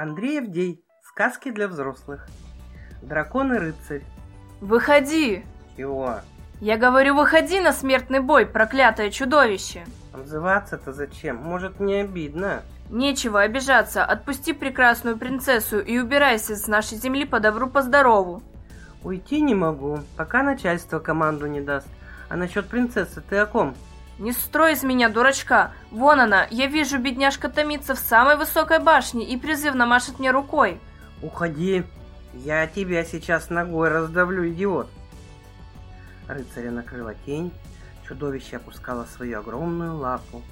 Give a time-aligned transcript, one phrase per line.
[0.00, 0.84] Андрей Авдей.
[1.02, 2.28] Сказки для взрослых.
[3.02, 4.04] Дракон и рыцарь.
[4.60, 5.44] Выходи!
[5.76, 6.20] Чего?
[6.60, 9.84] Я говорю, выходи на смертный бой, проклятое чудовище!
[10.12, 11.36] Обзываться-то зачем?
[11.38, 12.62] Может, не обидно?
[12.90, 18.40] Нечего обижаться, отпусти прекрасную принцессу и убирайся с нашей земли по добру, по здорову.
[19.02, 21.88] Уйти не могу, пока начальство команду не даст.
[22.28, 23.74] А насчет принцессы ты о ком?
[24.18, 25.72] Не строй из меня дурачка.
[25.90, 30.80] Вон она, я вижу, бедняжка томится в самой высокой башне и призывно машет мне рукой.
[31.22, 31.84] Уходи.
[32.34, 34.88] Я тебя сейчас ногой раздавлю, идиот.
[36.26, 37.52] Рыцаря накрыла тень,
[38.06, 40.42] чудовище опускало свою огромную лапу,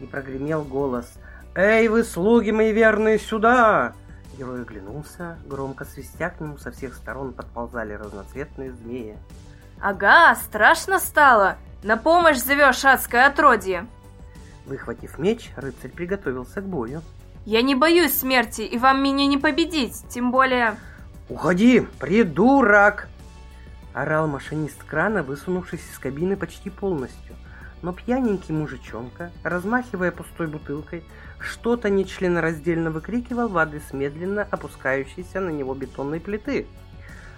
[0.00, 1.10] и прогремел голос
[1.54, 3.92] «Эй, вы, слуги мои верные, сюда!»
[4.38, 9.16] Герой оглянулся, громко свистя к нему со всех сторон подползали разноцветные змеи.
[9.80, 11.56] «Ага, страшно стало!
[11.82, 13.86] На помощь зовешь адское отродье!»
[14.66, 17.02] Выхватив меч, рыцарь приготовился к бою.
[17.44, 20.76] «Я не боюсь смерти, и вам меня не победить, тем более...»
[21.28, 23.08] «Уходи, придурок!»
[23.94, 27.34] Орал машинист крана, высунувшись из кабины почти полностью.
[27.82, 31.02] Но пьяненький мужичонка, размахивая пустой бутылкой,
[31.40, 36.66] что-то нечленораздельно выкрикивал в адрес медленно опускающейся на него бетонной плиты.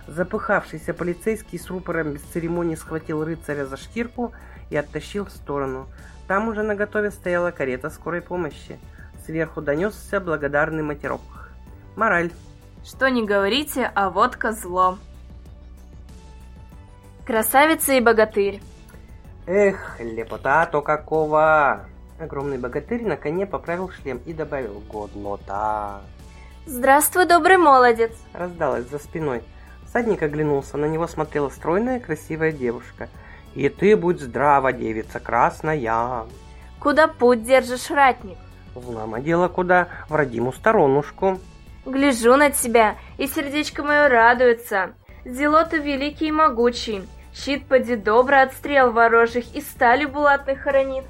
[0.07, 4.33] Запыхавшийся полицейский с рупором без церемонии схватил рыцаря за шкирку
[4.71, 5.87] и оттащил в сторону.
[6.29, 8.79] Там уже на готове стояла карета скорой помощи.
[9.25, 11.21] Сверху донесся благодарный матерок.
[11.97, 12.31] Мораль.
[12.85, 14.99] Что не говорите, а водка зло.
[17.27, 18.61] Красавица и богатырь.
[19.47, 21.87] Эх, лепота-то какого!
[22.19, 26.01] Огромный богатырь на коне поправил шлем и добавил «Годнота».
[26.67, 29.43] «Здравствуй, добрый молодец!» Раздалась за спиной.
[29.95, 33.09] Всадник оглянулся, на него смотрела стройная красивая девушка.
[33.55, 36.25] «И ты будь здрава, девица красная!»
[36.81, 38.37] «Куда путь держишь, ратник?»
[38.75, 41.39] «Знамо дело куда, в родимую сторонушку».
[41.87, 44.95] «Гляжу на тебя, и сердечко мое радуется.
[45.25, 51.05] Зело ты великий и могучий, щит поди добро от стрел ворожих и стали булатных хоронит.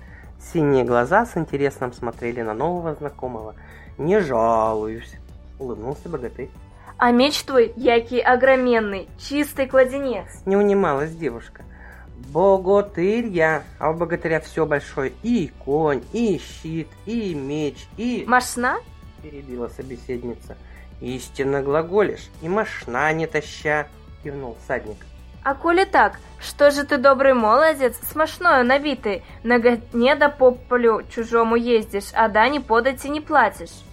[0.52, 3.54] Синие глаза с интересом смотрели на нового знакомого.
[3.96, 5.14] «Не жалуюсь»,—
[5.58, 6.50] улыбнулся богатырь.
[6.98, 11.62] «А меч твой, який огроменный, чистый кладенец!» Не унималась девушка.
[12.32, 15.12] «Богатырь я, а у богатыря все большое.
[15.22, 18.78] И конь, и щит, и меч, и...» «Машна?»—
[19.22, 20.56] перебила собеседница.
[21.00, 23.86] «Истинно глаголишь, и машна не таща!»—
[24.22, 24.98] кивнул всадник.
[25.44, 31.02] А коли так, что же ты, добрый молодец, смешною набитый, на гоне да по полю
[31.14, 33.84] чужому ездишь, а да не подати не платишь?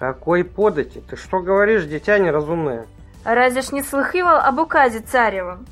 [0.00, 1.02] Какой подати?
[1.10, 2.86] Ты что говоришь, дитя неразумное?
[3.22, 5.66] Разве ж не слыхивал об указе царевом?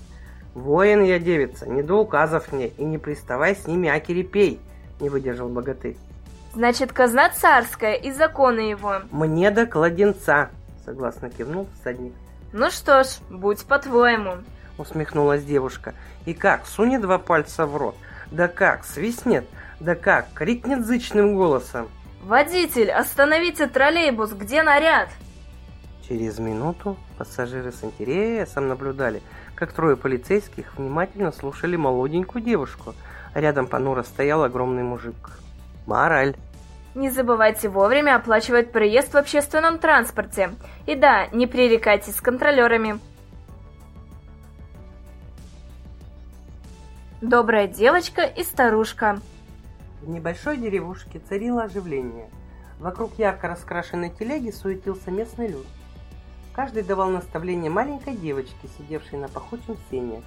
[0.55, 4.61] Воин я, девица, не до указов мне, и не приставай с ними, аки пей,
[5.00, 5.97] не выдержал богатырь.
[6.53, 8.97] Значит, казна царская и законы его.
[9.11, 10.50] Мне до кладенца,
[10.84, 12.12] согласно кивнул всадник.
[12.53, 14.37] Ну что ж, будь по-твоему
[14.77, 15.94] усмехнулась девушка.
[16.27, 17.97] И как, сунет два пальца в рот?
[18.31, 19.47] Да как, свистнет?
[19.81, 21.88] Да как, крикнет зычным голосом?
[22.23, 25.09] «Водитель, остановите троллейбус, где наряд?»
[26.09, 29.23] Через минуту пассажиры с интересом наблюдали,
[29.55, 32.95] как трое полицейских внимательно слушали молоденькую девушку.
[33.34, 35.31] Рядом понуро стоял огромный мужик.
[35.87, 36.34] Мораль.
[36.95, 40.50] Не забывайте вовремя оплачивать проезд в общественном транспорте.
[40.87, 42.99] И да, не пререкайтесь с контролерами.
[47.21, 49.21] Добрая девочка и старушка.
[50.03, 52.31] В небольшой деревушке царило оживление.
[52.78, 55.66] Вокруг ярко раскрашенной телеги суетился местный люд.
[56.54, 60.22] Каждый давал наставление маленькой девочке, сидевшей на пахучем сене.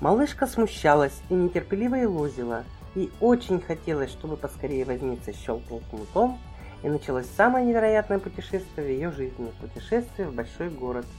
[0.00, 2.64] Малышка смущалась и нетерпеливо елозила.
[2.94, 6.38] Ей очень хотелось, чтобы поскорее возница щелкнул кнутом,
[6.82, 11.06] и началось самое невероятное путешествие в ее жизни– путешествие в большой город–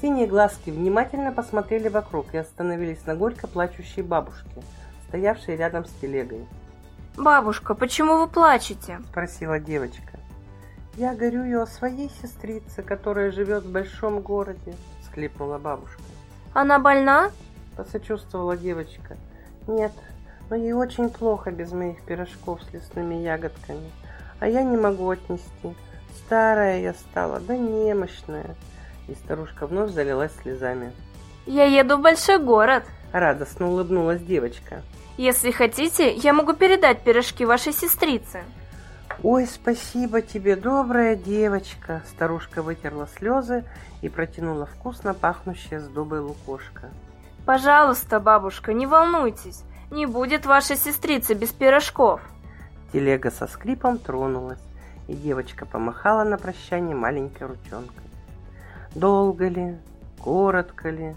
[0.00, 4.62] Синие глазки внимательно посмотрели вокруг и остановились на горько плачущей бабушке,
[5.08, 6.46] стоявшей рядом с телегой.
[7.16, 10.18] «Бабушка, почему вы плачете?»– спросила девочка.
[10.96, 16.02] «Я горюю о своей сестрице, которая живет в большом городе»,– всклипнула бабушка.
[16.54, 17.30] «Она больна?»–
[17.76, 19.16] посочувствовала девочка.
[19.68, 19.92] «Нет,
[20.50, 23.90] но ей очень плохо без моих пирожков с лесными ягодками,
[24.40, 25.76] а я не могу отнести.
[26.16, 28.56] Старая я стала, да немощная».
[29.06, 30.92] И старушка вновь залилась слезами.
[31.46, 34.82] «Я еду в большой город!» Радостно улыбнулась девочка.
[35.16, 38.42] «Если хотите, я могу передать пирожки вашей сестрице!»
[39.22, 43.64] «Ой, спасибо тебе, добрая девочка!» Старушка вытерла слезы
[44.02, 46.90] и протянула вкусно пахнущее сдобой лукошко.
[47.46, 52.20] «Пожалуйста, бабушка, не волнуйтесь, не будет вашей сестрицы без пирожков!»
[52.92, 54.62] Телега со скрипом тронулась,
[55.08, 58.04] И девочка помахала на прощание маленькой ручонкой.
[58.94, 59.76] Долго ли,
[60.18, 61.16] коротко ли.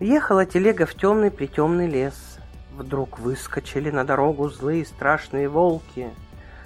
[0.00, 2.37] Въехала телега в темный притемный лес.
[2.78, 6.10] Вдруг выскочили на дорогу злые страшные волки.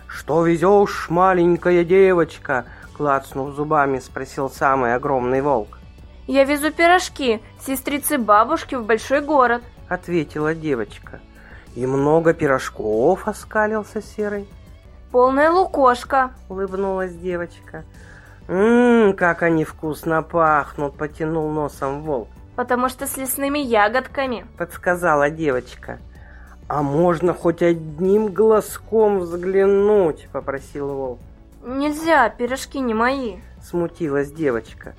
[0.06, 5.78] «Что везешь, маленькая девочка?» Клацнув зубами, спросил самый огромный волк.
[6.26, 11.20] «Я везу пирожки сестрицы бабушки в большой город»,— ответила девочка.
[11.74, 14.46] «И много пирожков?»— оскалился Серый.
[15.12, 17.84] «Полная лукошка»,— улыбнулась девочка.
[18.48, 22.28] «Ммм, как они вкусно пахнут!»— потянул носом волк.
[22.56, 25.98] «Потому что с лесными ягодками»,— подсказала девочка.
[26.68, 31.20] «А можно хоть одним глазком взглянуть?»— попросил волк.
[31.64, 34.94] «Нельзя, пирожки не мои»,— смутилась девочка.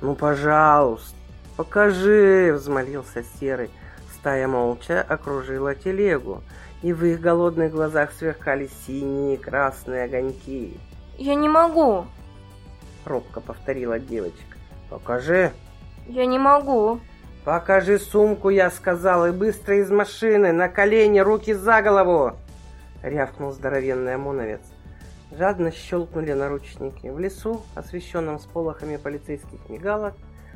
[0.00, 1.16] «Ну, пожалуйста,
[1.56, 3.70] покажи!»— взмолился Серый.
[4.14, 6.42] Стая молча окружила телегу,
[6.82, 10.78] и в их голодных глазах сверкали синие и красные огоньки.
[11.16, 12.06] «Я не могу!»—
[13.04, 14.56] робко повторила девочка.
[14.90, 15.52] «Покажи!»
[16.08, 17.00] «Я не могу!»
[17.44, 22.32] «Покажи сумку!»— я сказал, и быстро из машины, на колени, руки за голову!»—
[23.02, 24.62] рявкнул здоровенный ОМОНовец.
[25.30, 27.08] Жадно щелкнули наручники.
[27.08, 30.14] В лесу, освещенном сполохами полицейских мигалок,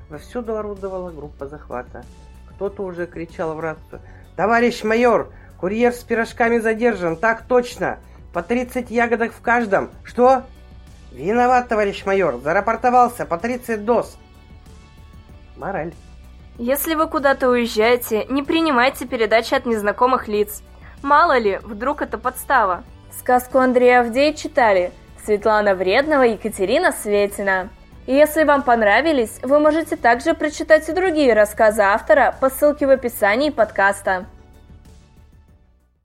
[0.09, 2.03] вовсюду орудовала группа захвата.
[2.49, 4.01] Кто-то уже кричал в рацию.
[4.37, 7.99] «Товарищ майор, курьер с пирожками задержан, так точно!
[8.33, 9.91] По 30 ягодок в каждом!
[10.03, 10.45] Что?»
[11.13, 14.17] «Виноват, товарищ майор, зарапортовался, по 30 доз!»
[15.63, 15.93] Мораль.
[16.59, 20.61] Если вы куда-то уезжаете, не принимайте передачи от незнакомых лиц.
[21.03, 22.83] Мало ли, вдруг это подстава.
[23.17, 24.91] Сказку Андрея Авдея читали
[25.25, 27.69] Светлана Вредного и Екатерина Светина.
[28.07, 32.91] И если вам понравились, вы можете также прочитать и другие рассказы автора по ссылке в
[32.91, 34.27] описании подкаста.